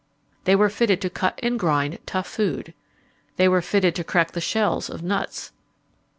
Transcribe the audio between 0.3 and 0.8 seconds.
They were